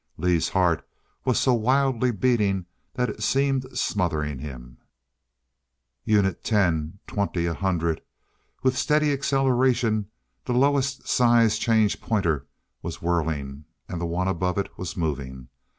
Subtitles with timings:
[0.17, 0.83] Lee's heart
[1.25, 2.65] was so wildly beating
[2.95, 4.79] that it seemed smothering him.
[6.05, 6.97] Unit Ten...
[7.05, 7.45] Twenty...
[7.45, 8.01] a Hundred....
[8.63, 10.09] With steady acceleration,
[10.45, 12.47] the lowest size change pointer
[12.81, 15.49] was whirling, and the one above it was moving.